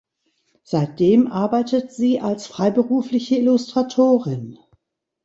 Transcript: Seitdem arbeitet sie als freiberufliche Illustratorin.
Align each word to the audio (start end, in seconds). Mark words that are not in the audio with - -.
Seitdem 0.63 1.27
arbeitet 1.31 1.91
sie 1.93 2.19
als 2.21 2.47
freiberufliche 2.47 3.35
Illustratorin. 3.35 4.57